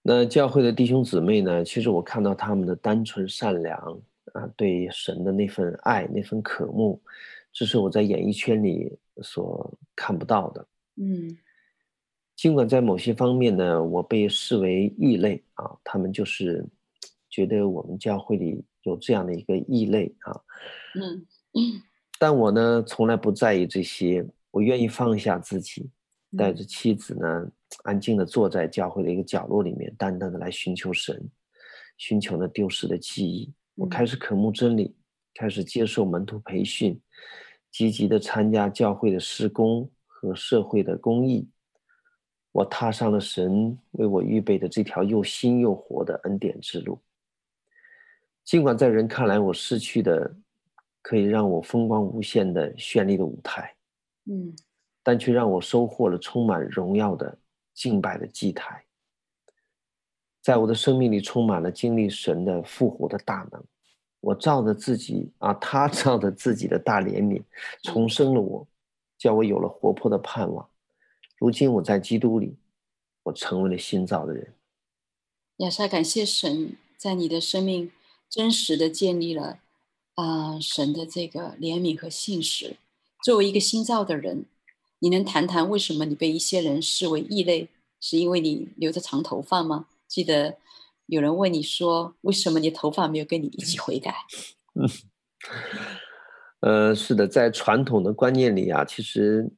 [0.01, 1.63] 那教会的弟兄姊妹呢？
[1.63, 4.01] 其实我看到他们的单纯善良
[4.33, 7.01] 啊，对神的那份爱、那份渴慕，
[7.51, 10.67] 这是我在演艺圈里所看不到的。
[10.95, 11.37] 嗯，
[12.35, 16.65] 尽管在某些方面呢，我被视为异类啊，他们就是
[17.29, 20.41] 觉得我们教会里有这样的一个异类啊。
[20.95, 21.81] 嗯嗯，
[22.19, 25.89] 但我呢，从来不在意这些，我愿意放下自己，
[26.37, 27.51] 带着妻子呢。
[27.83, 31.29] 安静的坐在教会的一个角落里面，淡淡的来寻求神，
[31.97, 33.53] 寻求那丢失的记忆。
[33.79, 34.93] 我开始渴慕真理，
[35.33, 36.99] 开始接受门徒培训，
[37.71, 41.49] 积极的参加教会的施工和社会的公益。
[42.51, 46.99] 我踏上了神为我预备的这条又新又活的恩典之路。
[48.43, 50.35] 尽管在人看来，我失去的
[51.01, 53.73] 可以让我风光无限的绚丽的舞台，
[54.25, 54.53] 嗯，
[55.01, 57.39] 但却让我收获了充满荣耀的。
[57.71, 58.83] 敬拜的祭台，
[60.41, 63.63] 在我的生命里充满了经历神的复活的大能。
[64.21, 67.41] 我照着自己啊，他 照着自己的大怜悯，
[67.83, 68.67] 重生了我，
[69.17, 70.69] 叫我有了活泼的盼望。
[71.37, 72.57] 如今我在基督里，
[73.23, 74.53] 我成为了新造的人。
[75.57, 77.91] 亚莎，感谢神在你的生命
[78.29, 79.59] 真实的建立了
[80.15, 82.77] 啊、神的这个怜悯和信实。
[83.23, 84.45] 作为一个新造的人。
[85.01, 87.69] 你能谈谈为什么你被一些人视为异类？
[88.01, 89.87] 是因为你留着长头发吗？
[90.09, 90.57] 记得
[91.05, 94.13] 有人问你说，为什么你头发没有跟你一起悔改？
[94.73, 94.89] 嗯，
[96.89, 99.49] 呃，是的，在传统的观念里啊，其实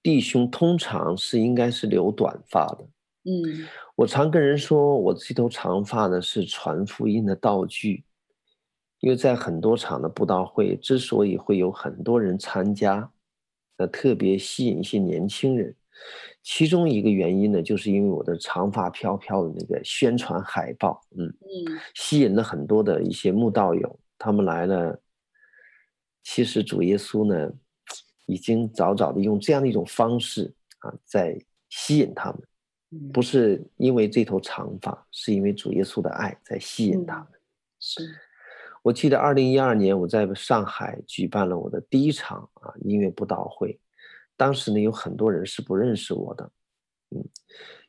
[0.00, 2.86] 弟兄通常是应该是留短发的。
[3.24, 8.04] 嗯，我常跟人说，我这头长发呢是传福音的道具，
[9.00, 13.10] 因为在很多场的布道会之所以会有很多人参加，
[13.76, 15.74] 那，特别吸引一些年轻人，
[16.42, 25.00] 其中一个原因呢，就是因为我的长发飘飘的那个宣传海报，嗯嗯，吸引了很多的一些慕道友，他们来了。
[26.22, 27.50] 其实主耶稣呢，
[28.26, 31.38] 已经早早的用这样的一种方式啊，在
[31.70, 37.26] 吸引他们，不是因为这头长发，是因为主耶稣的爱在吸引他们。
[37.80, 38.02] 是。
[38.82, 43.78] 我记得二零一二年我在上海举办了我的第一场啊音乐布道会，
[44.38, 46.50] 当时呢有很多人是不认识我的，
[47.10, 47.22] 嗯，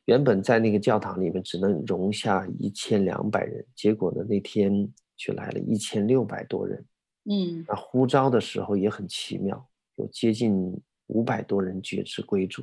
[0.04, 6.86] 原本在那个教堂里面只能容下一千两百人，结果呢那天却来了一千六百多人，
[7.24, 12.62] 嗯，那呼召的时候也很奇妙，有接近五百多人觉知归主。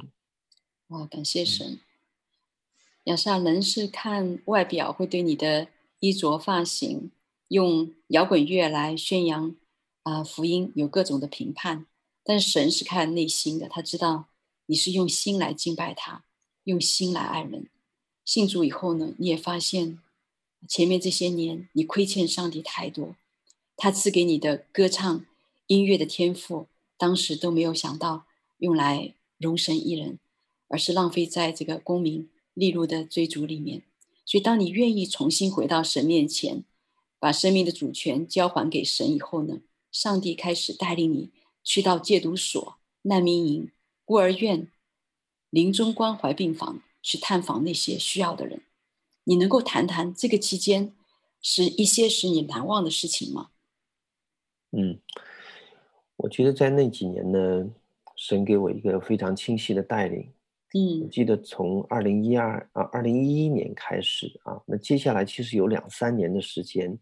[0.88, 1.78] 哇，感谢神！
[3.04, 5.68] 亚萨人是看外表会对你的
[6.00, 7.10] 衣着发型。
[7.48, 9.54] 用摇滚乐来宣扬
[10.02, 11.86] 啊福音，有各种的评判，
[12.28, 14.26] 但是神是看内心的，他知道
[14.66, 16.24] 你是用心来敬拜他，
[16.64, 17.68] 用心来爱人。
[18.24, 20.00] 信主以后呢，你也发现
[20.66, 23.14] 前面这些年你亏欠上帝太多，
[23.76, 25.24] 他赐给你的歌唱
[25.68, 26.66] 音乐的天赋，
[26.98, 28.26] 当时都没有想到
[28.58, 30.18] 用来容神一人，
[30.66, 33.82] 而是浪费在这个功名利禄的追逐里面。
[34.24, 36.64] 所以，当你愿意重新回到神面前，
[37.20, 39.60] 把生命的主权交还给神以后呢，
[39.92, 41.30] 上帝开始带领你
[41.66, 43.72] 去到戒毒所、难民营、
[44.04, 44.70] 孤儿院、
[45.50, 48.62] 临终关怀病房去探访那些需要的人。
[49.24, 50.92] 你能够谈谈这个期间
[51.42, 53.50] 是一些使你难忘的事情吗？
[54.70, 55.00] 嗯，
[56.16, 57.68] 我觉得在那几年呢，
[58.14, 60.20] 神给我一个非常清晰的带领。
[60.72, 66.96] 嗯，我记得从二零一二啊，二零一一年开始啊，那接下来其实有两三年的时间，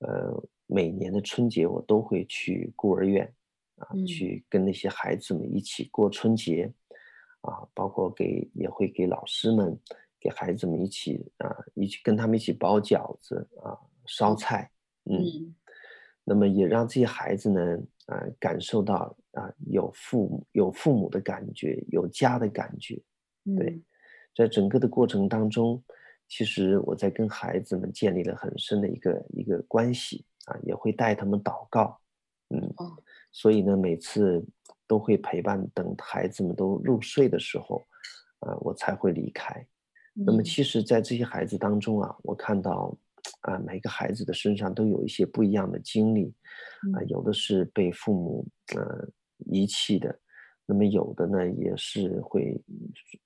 [0.00, 3.32] 呃，每年的春节我都会去孤儿院
[3.76, 6.72] 啊，嗯、去跟那些孩子们一起过春节
[7.40, 9.78] 啊，包括给也会给老师们、
[10.20, 14.70] 给孩子们一起啊，一起跟他们一起包饺子啊、烧菜，
[15.04, 15.54] 嗯，嗯，
[16.24, 17.78] 那么也让这些孩子呢。
[18.06, 18.94] 啊、呃，感受到
[19.32, 22.94] 啊、呃，有父母有父母的感觉，有家的感觉，
[23.58, 23.84] 对，嗯、
[24.32, 25.82] 在整个的过程当中，
[26.28, 32.00] 其实我在跟孩子们建立了很深的一个一个关系啊，也会带他们祷告，
[32.50, 32.96] 嗯，哦、
[33.32, 34.44] 所以呢，每次
[34.86, 37.86] 都会陪伴，等孩子们都入睡的时候，
[38.40, 39.54] 啊、呃，我才会离开。
[40.14, 42.96] 嗯、那么，其实，在这些孩子当中啊，我看到。
[43.40, 46.32] 啊，每个孩子的身上都有一些不一样的经历，
[46.94, 49.08] 啊，有的是被父母呃
[49.46, 50.16] 遗弃的，
[50.64, 52.60] 那么有的呢也是会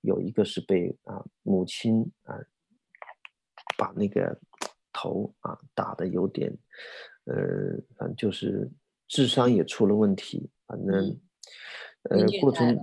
[0.01, 2.35] 有一个是被啊母亲啊
[3.77, 4.37] 把那个
[4.91, 6.51] 头啊打得有点，
[7.25, 7.35] 呃，
[7.95, 8.69] 反正就是
[9.11, 11.19] 智商也出了问题，反正
[12.09, 12.77] 呃过程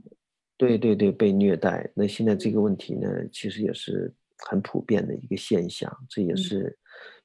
[0.59, 6.79] 对对对被虐待，那现在这个问题呢其实也是很普遍的一个现象，这也是。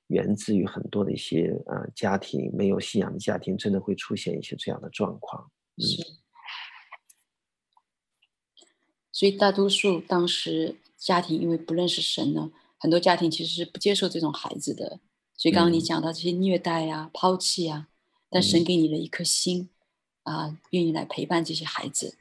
[0.08, 5.50] 源自于很多的一些啊、呃、家庭没有信仰的家庭，真的会出现一些这样的状况。
[5.80, 6.06] 是，嗯、
[9.12, 15.00] 所以大多数当时家庭因为不认识神呢，很多家庭其实是不接受这种孩子的。
[15.36, 17.88] 所以刚刚你讲到这些虐待啊、嗯、抛弃啊，
[18.34, 19.70] 但神给你了一颗心
[20.24, 22.18] 啊、呃，愿意来陪伴这些孩子。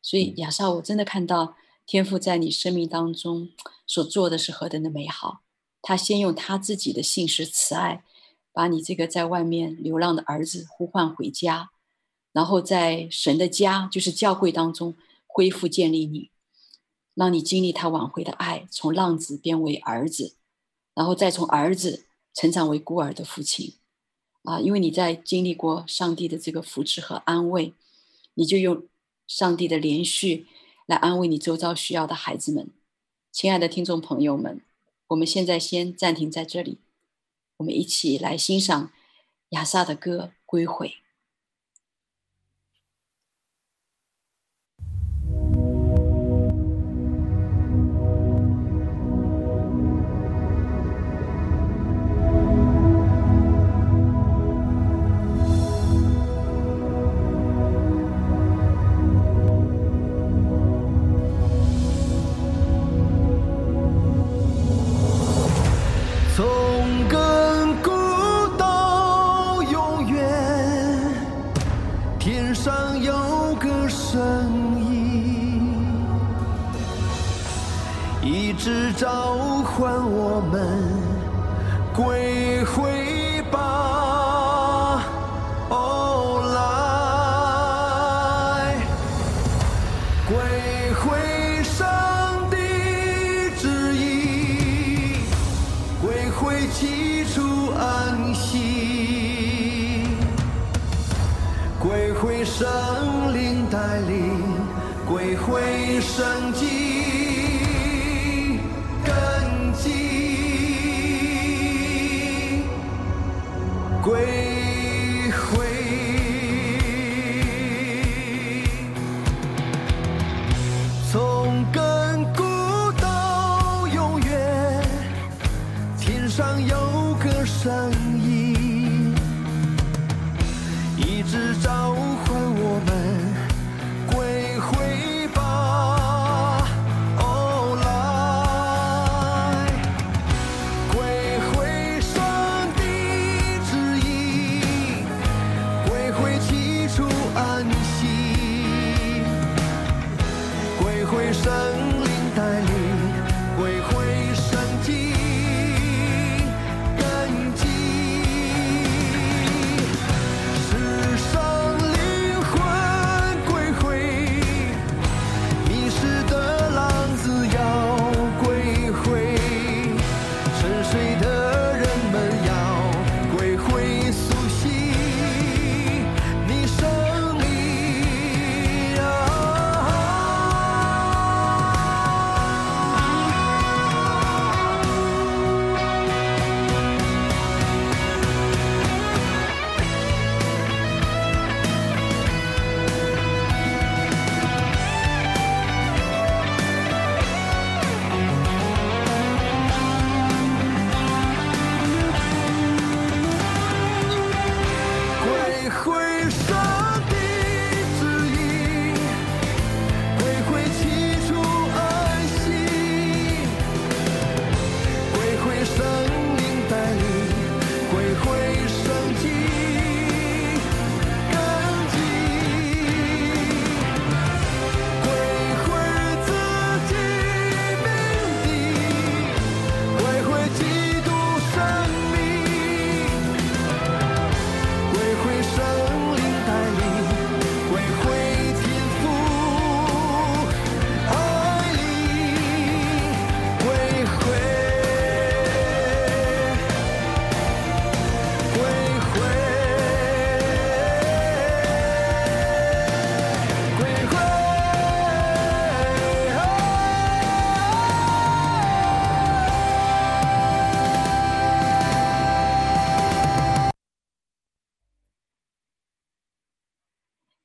[0.00, 3.50] 所以亚萨，我真的看到天父在你生命当中
[3.84, 5.40] 所做的是何等的美好。
[5.82, 8.04] 他先用他自己的信实慈爱，
[8.52, 11.70] 把你这个在外面流浪的儿子呼唤回家，
[12.32, 14.96] 然后在神的家，就是教会当中
[15.26, 16.30] 恢复建立你，
[17.14, 20.36] 让你经历他挽回的爱，从浪子变为儿子，
[20.94, 23.74] 然后再从儿子成长为孤儿的父亲，
[24.46, 27.74] 啊，因为你在经历过上帝的这个扶持和安慰，
[28.34, 28.86] 你就用
[29.26, 30.46] 上帝的连续
[30.86, 32.70] 来安慰你周遭需要的孩子们，
[33.32, 34.62] 亲爱的听众朋友们。
[35.08, 36.78] 我们现在先暂停在这里，
[37.58, 38.90] 我们一起来欣赏
[39.50, 40.88] 亚萨的歌《归回》。
[78.96, 80.82] 召唤我们
[81.94, 83.05] 归回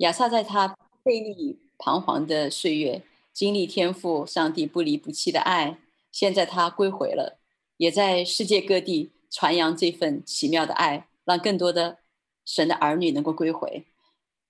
[0.01, 5.77] 亚萨在他悖逆彷徨的岁月，经历天父上帝不离不弃的爱。
[6.11, 7.39] 现在他归回了，
[7.77, 11.99] 也在世界各地传扬这份奇妙的爱，让更多的
[12.43, 13.85] 神的儿女能够归回。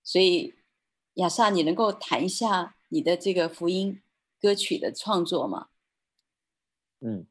[0.02, 0.54] 所以，
[1.14, 4.00] 亚萨，你能够谈一下你的这个福音
[4.40, 5.66] 歌曲的创作吗？
[7.02, 7.26] 嗯，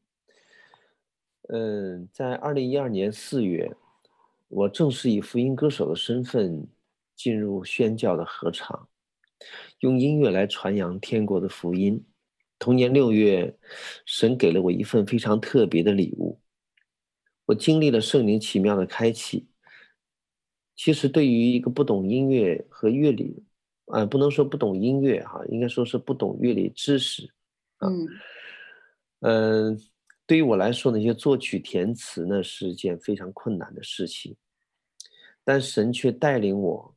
[1.48, 3.74] 嗯，在二零一二年四月，
[4.46, 6.68] 我正式以福音歌手的身份。
[7.22, 8.88] 进入宣教的合唱，
[9.78, 12.04] 用音乐来传扬天国的福音。
[12.58, 13.56] 同年六月，
[14.04, 16.40] 神给了我一份非常特别的礼物，
[17.46, 19.46] 我经历了圣灵奇妙的开启。
[20.74, 23.44] 其实，对于一个不懂音乐和乐理，
[23.84, 27.32] 啊、呃，不能说不懂音乐哈，应该说是不懂乐理知识。
[27.78, 28.08] 嗯，
[29.20, 29.76] 嗯、呃，
[30.26, 34.34] 对于我来说，那些作曲填词呢，是一件非常困难的事情，
[35.44, 36.96] 但神却带领我。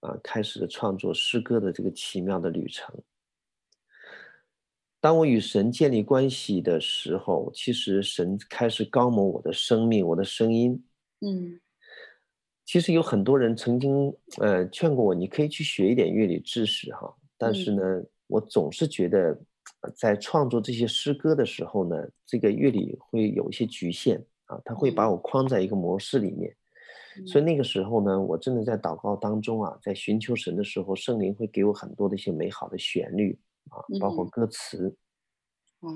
[0.00, 2.94] 啊，开始了创作诗歌的这个奇妙的旅程。
[5.02, 10.84] 当我与神建立关系的时候，其实神开始膏抹我的生命，我的声音。
[11.20, 11.58] 嗯，
[12.66, 17.14] 其实有很多人曾经呃劝过我，你可以去学一点乐理知识哈。
[17.38, 19.38] 但是呢，嗯、我总是觉得
[19.96, 21.96] 在创作这些诗歌的时候呢，
[22.26, 26.54] 这个乐理会有一些局限啊，它会把我框在一个模式里面。
[27.26, 33.36] 所以那个时候呢，我真的在祷告当中啊，在寻求神的时候，圣灵会给我很多的一些美好的旋律
[33.68, 34.96] 啊，包括歌词。
[35.82, 35.88] 嗯，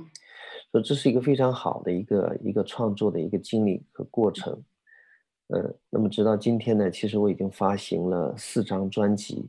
[0.72, 4.52] 所以这是一个非常好的一个一个创作的一个经历和过程。
[5.48, 9.48] 嗯，那么直到今天呢，其实我已经发行了四张专辑。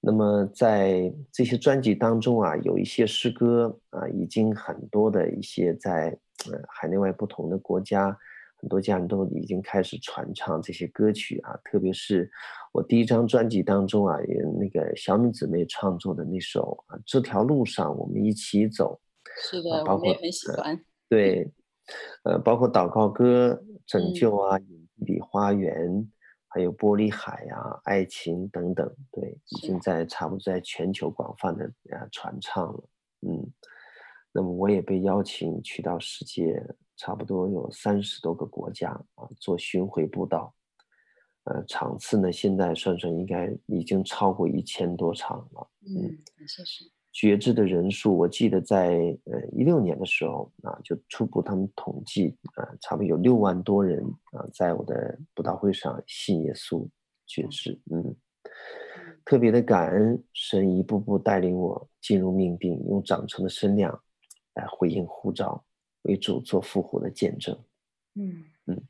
[0.00, 6.16] 那么在这些专辑当中啊，有一些诗歌啊，已经很多的一些在
[6.50, 8.16] 呃海内外不同的国家。
[8.64, 12.30] 很多家人都已经开始传唱这些歌曲啊，特别是
[12.72, 18.98] 我第一张专辑当中啊，也那个小米姊妹创作的那首啊，这条路上我们一起走。
[19.42, 20.74] 是的，包括我也很喜欢。
[20.74, 21.52] 呃、对，
[22.22, 26.10] 呃，包括祷告歌、拯救啊、隐秘的花园，
[26.48, 32.88] 还有玻璃海啊、爱情等等，对，已经在差不多在全球广泛的啊传唱了。
[33.28, 33.46] 嗯，
[34.32, 36.64] 那么我也被邀请去到世界
[36.96, 40.54] 差不多有三十多个国家啊做巡回布道，
[41.44, 45.68] 呃，场次呢现在算算应该已经超过一千多场了。
[45.86, 46.16] 嗯，
[46.46, 46.90] 确实。
[47.12, 48.88] 觉知的人数，我记得在
[49.26, 56.84] 呃一六年的时候啊，就初步他们统计啊，差不多有六万多人啊，在我的布道会上信耶稣
[57.24, 58.16] 觉知，嗯，
[59.24, 63.96] 特别的感恩神一步步带领我进入命定，用长成的身量
[64.54, 65.64] 来回应呼召，
[66.04, 67.58] 为主做复活的见证。
[68.14, 68.82] 嗯嗯，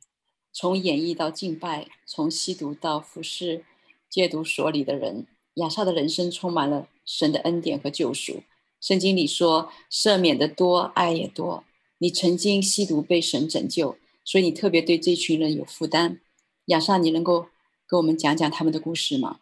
[0.53, 3.65] 从演绎到敬拜，从吸毒到服侍
[4.09, 5.27] 戒毒所里的人。
[5.55, 8.43] 亚萨的人生充满了神的恩典和救赎。
[8.81, 11.63] 圣经里说，赦免的多，爱也多。
[11.97, 16.19] 你曾经吸毒被神拯救，所以你特别对这群人有负担。
[16.65, 17.47] 亚萨，你能够
[17.89, 19.39] 给我们讲讲他们的故事吗？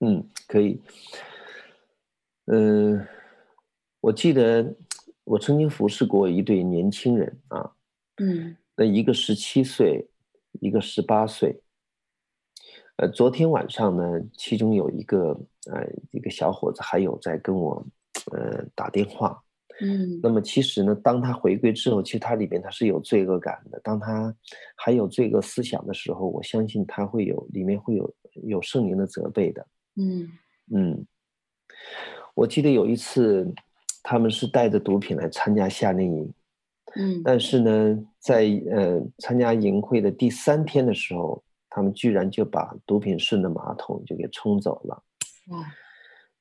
[0.00, 0.80] 嗯，可以。
[2.46, 3.08] 嗯、呃，
[4.00, 4.74] 我记得
[5.26, 7.70] 我曾经服侍过一对年轻人啊。
[8.18, 8.56] 嗯。
[8.76, 10.06] 那一个十七岁，
[10.60, 11.60] 一个十八岁。
[12.96, 14.02] 呃，昨天晚上呢，
[14.38, 15.38] 其中有一个
[15.70, 17.84] 呃一个小伙子还有在跟我
[18.32, 19.42] 呃打电话，
[19.80, 23.80] 嗯，那么其实呢，当他回归之后，其实他里边他是有罪恶感的。
[23.80, 24.34] 当他
[24.76, 28.14] 还有罪恶思想的时候，我相信他会有里面会有
[28.44, 29.66] 有圣灵的责备的，
[29.96, 30.28] 嗯
[30.72, 31.06] 嗯。
[32.34, 33.50] 我记得有一次，
[34.08, 36.34] 他们是带着毒品来参加夏令营，
[36.94, 41.42] 嗯，但是呢，在呃参加营会的第三天的时候。
[41.68, 45.02] 他们居然就把毒品顺着马桶就给冲走了，
[45.48, 45.62] 哇！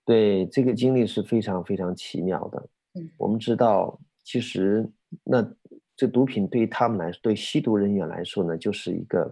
[0.05, 2.69] 对，这个经历是非常非常奇妙的。
[2.93, 4.89] 嗯，我们知道，其实
[5.25, 5.45] 那
[5.93, 9.29] 这毒品对于他们来说，对吸毒人员来说呢，就是一个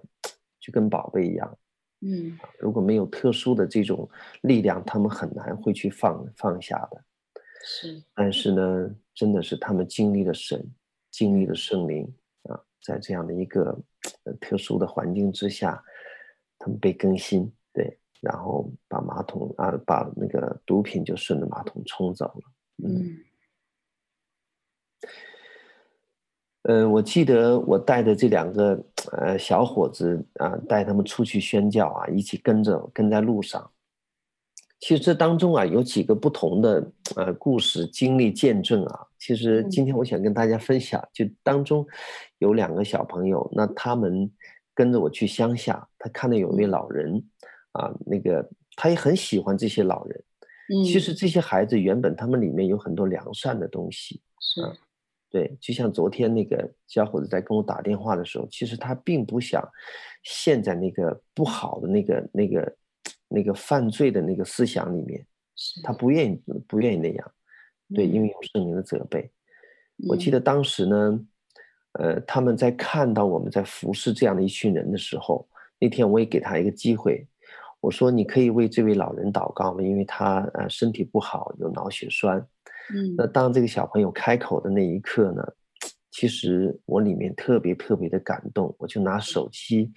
[0.60, 1.58] 就跟宝贝一样。
[2.02, 4.10] 嗯，如果没有特殊的这种
[4.42, 7.02] 力量，他们很难会去放放下的。
[7.64, 10.64] 是，但是呢，真的是他们经历了神，
[11.10, 12.06] 经历了圣灵
[12.44, 13.76] 啊，在这样的一个
[14.40, 15.84] 特殊的环境之下。
[16.60, 22.42] 他们被更新，对，然后把马桶啊，把那个毒品就顺着马桶冲走了。
[22.86, 23.18] 嗯，
[26.62, 33.70] 呃，我记得我带着这两个呃小伙子啊，带他们出去宣教啊，一起跟着跟在路上。
[34.84, 39.00] 其实这当中啊，有几个不同的呃故事、经历、见证啊。
[39.18, 41.88] 其实今天我想跟大家分享，就当中
[42.40, 44.30] 有两个小朋友，那他们。
[44.76, 47.24] 跟着我去乡下，他看到有一位老人，
[47.74, 48.44] 啊，那个
[48.76, 50.24] 他也很喜欢这些老人。
[50.74, 54.20] 嗯，其实这些孩子原本他们里面有很多良善的东西。
[54.40, 54.74] 是，啊，
[55.30, 59.64] 对，就像昨天那个小伙子在跟我打电话的时候，其实他并不想
[60.24, 62.76] 陷在那个不好的那个那个
[63.34, 65.26] 那个犯罪的那个思想里面，
[65.84, 67.32] 他不愿意不愿意那样。
[67.96, 69.32] 对，因为有圣灵的责备。
[70.08, 71.26] 我记得当时呢。
[72.00, 77.24] 呃，他们在看到我们在服侍这样的一群人的时候，那天我也给他一个机会，
[77.80, 79.84] 我说你可以为这位老人祷告吗？
[79.84, 82.40] 因为他呃身体不好，有脑血栓。
[82.92, 85.48] 嗯，那当这个小朋友开口的那一刻呢，
[86.14, 89.92] 其实我里面特别特别的感动，我就拿手机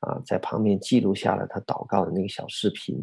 [0.00, 2.96] 啊、呃、在旁边记录下了他祷告的那个小视频。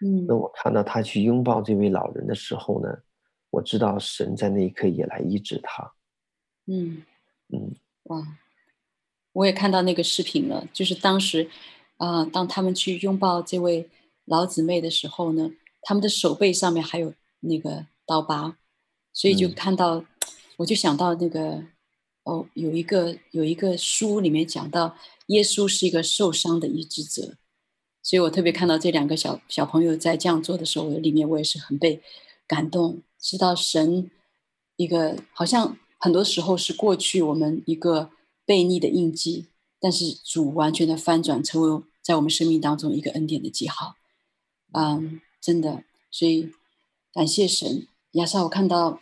[0.00, 2.88] 嗯，那我看到他去拥抱这位老人的时候呢，
[3.50, 5.92] 我知道神在那一刻也来医治他。
[6.66, 7.02] 嗯
[7.52, 7.74] 嗯。
[8.04, 8.26] 哇，
[9.32, 10.66] 我也看到那个视频了。
[10.72, 11.50] 就是当时，
[11.98, 13.90] 啊、呃，当他们去拥抱这位
[14.24, 15.50] 老姊妹的时候呢，
[15.82, 18.56] 他们的手背上面还有那个刀疤，
[19.12, 20.06] 所以就看到，嗯、
[20.58, 21.64] 我就想到那个，哦，
[22.56, 24.96] 有一个有一个书里面讲到，
[25.26, 27.36] 耶稣是一个受伤的医治者，
[28.02, 32.02] 所以我特别看到这两个小小朋友在这样做的时候，我里面我也是很被
[32.46, 34.10] 感动，知道神
[34.76, 35.78] 一个好像。
[35.98, 38.10] 很多时候是过去我们一个
[38.46, 39.46] 悖逆的印记，
[39.80, 43.96] 但是主完全的翻转，成为在我们生命当中一个恩典的记号。
[44.72, 46.52] 嗯，真的，所以
[47.14, 47.88] 感谢神。
[48.12, 49.00] 亚萨，我看到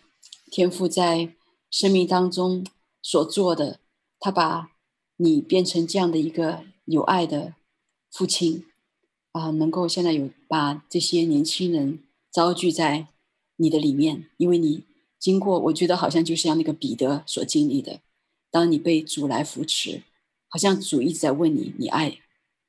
[0.52, 1.34] 天父在
[1.68, 2.64] 生命当中
[3.04, 3.80] 所做的，
[4.18, 4.72] 他把
[5.18, 7.54] 你变成这样的一个有爱的
[8.10, 8.64] 父亲
[9.32, 12.00] 啊，能够现在有把这些年轻人
[12.32, 13.08] 招聚在
[13.56, 14.84] 你的里面，因为你。
[15.16, 18.00] 经过，我觉得好像就像那个彼得所经历的，
[18.50, 20.02] 当你被主来扶持，
[20.48, 22.18] 好像主一直在问你：你爱，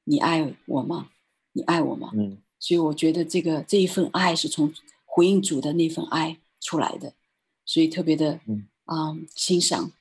[0.05, 1.09] 你爱我吗？
[1.51, 2.11] 你爱我吗？
[2.15, 2.37] 嗯。
[2.57, 4.73] 所以我觉得这个这一份爱是从
[5.03, 7.13] 回应主的那份爱出来的，
[7.65, 9.91] 所以特别的嗯啊、嗯、欣赏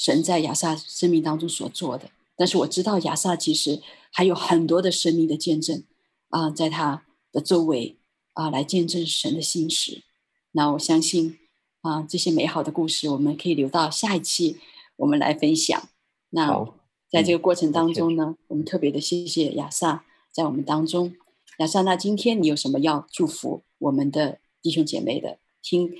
[0.00, 2.10] 神在亚萨生命当中所做的。
[2.34, 5.84] 但是我知道亚萨其实还有很多的生命的见证
[6.30, 7.98] 啊，在他的周围
[8.32, 10.04] 啊，来见证神的心事。
[10.52, 11.38] 那我相信
[11.82, 14.56] 啊，这些美好的故事，我们可以留到下一期
[14.96, 15.90] 我们来分享。
[16.30, 16.66] 那
[17.10, 21.14] 在这个过程当中呢，嗯、我们特别的谢谢亚萨在我们当中。
[21.58, 25.38] 亚萨，那今天你有什么要祝福我们的弟兄姐妹的？
[25.60, 25.92] 听，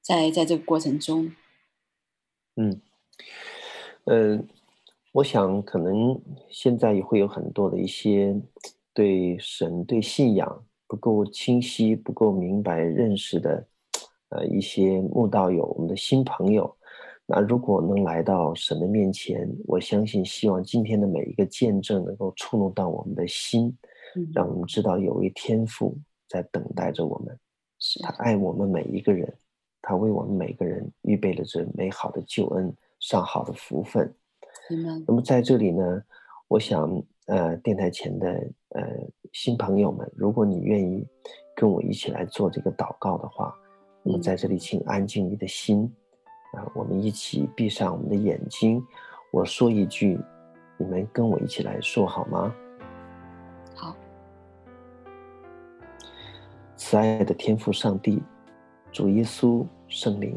[0.00, 1.36] 在在这个过程中，
[2.56, 2.80] 嗯，
[4.04, 4.42] 呃，
[5.12, 6.20] 我想可能
[6.50, 8.38] 现在也会有很多的一些
[8.92, 13.66] 对神、对信仰不够清晰、不够明白认识的，
[14.30, 16.76] 呃，一些慕道友、我们的新朋友。
[17.24, 23.72] 那如果能来到神的面前，我相信，希望今天的每一个见证能够触动到我们的心，
[24.34, 25.96] 让我们知道有一位天父
[26.28, 27.38] 在等待着我们。
[28.02, 29.32] 他爱我们每一个人，
[29.82, 34.14] 他为我们每个人预备了这美好的救恩、上好的福分。
[34.70, 36.02] 嗯、那么在这里呢，
[36.48, 38.28] 我想，呃，电台前的
[38.70, 38.82] 呃
[39.32, 41.06] 新朋友们，如果你愿意
[41.54, 43.54] 跟我一起来做这个祷告的话，
[44.02, 45.84] 那么在这里，请安静你的心，
[46.52, 48.82] 啊、呃，我们一起闭上我们的眼睛，
[49.32, 50.18] 我说一句，
[50.76, 52.54] 你们跟我一起来说好吗？
[53.74, 53.96] 好
[56.76, 58.22] 慈爱的天父上帝，
[58.92, 60.36] 主耶稣圣灵，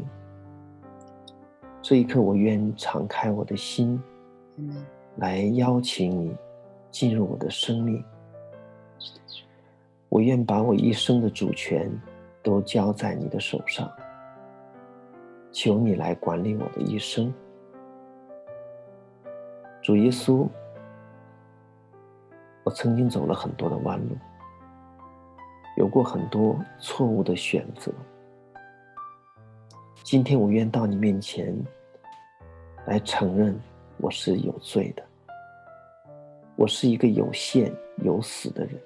[1.82, 4.00] 这一刻我愿敞开我的心，
[5.16, 6.36] 来邀请你
[6.88, 8.02] 进入我的生命。
[10.08, 11.90] 我愿把我一生的主权
[12.44, 13.90] 都交在你的手上，
[15.50, 17.34] 求你来管理我的一生。
[19.82, 20.46] 主耶稣，
[22.62, 24.16] 我曾经走了很多的弯路。
[25.76, 27.92] 有过很多错误的选择。
[30.04, 31.56] 今天我愿到你面前
[32.84, 33.58] 来承认
[33.96, 35.02] 我是有罪的，
[36.56, 38.78] 我是一个有限有死的人。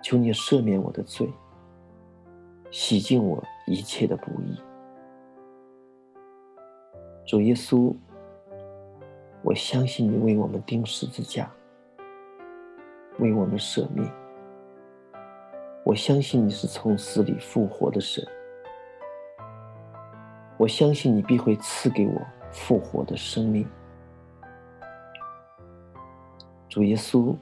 [0.00, 1.28] 求你赦免我的罪，
[2.70, 4.56] 洗净我一切的不义。
[7.26, 7.92] 主耶稣，
[9.42, 11.52] 我相信你为我们钉十字架，
[13.18, 14.08] 为我们舍命。
[15.84, 18.24] 我相信你是从死里复活的神，
[20.62, 23.68] 我相信你必会赐给我复活的生命。
[26.68, 27.36] 主耶稣，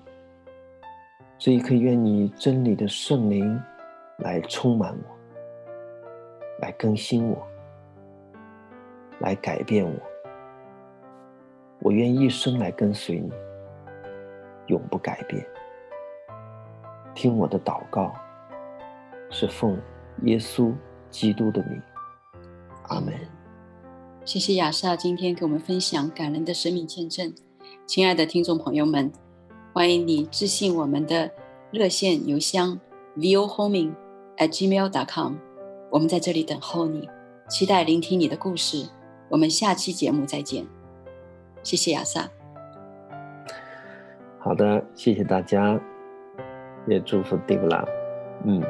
[1.37, 3.63] 这一刻愿你真理的圣灵
[4.21, 5.17] 来充满我，
[6.63, 7.47] 来更新我，
[9.19, 9.93] 来改变我。
[11.81, 13.31] 我愿一生来跟随你，
[14.69, 15.47] 永不改变。
[17.15, 18.15] 听我的祷告。
[19.29, 19.79] 是奉
[20.23, 20.73] 耶稣
[21.11, 21.81] 基督的名，
[22.91, 23.15] 阿门。
[24.25, 27.33] 谢谢亚萨今天给我们分享感人的生命见证。
[27.87, 29.11] 亲爱的听众朋友们，
[29.73, 31.31] 欢迎你致信我们的
[31.73, 32.79] 热线邮箱
[33.17, 35.35] vohoming@gmail.com，
[35.91, 37.09] 我们在这里等候你，
[37.49, 38.87] 期待聆听你的故事。
[39.29, 40.67] 我们下期节目再见。
[41.63, 42.29] 谢谢亚萨。
[44.39, 45.81] 好的，谢谢大家，
[46.87, 47.85] 也祝福蒂布拉。
[48.45, 48.63] 嗯。